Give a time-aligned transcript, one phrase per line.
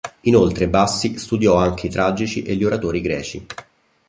[0.21, 3.45] Inoltre Bassi studiò anche i tragici e gli oratori greci.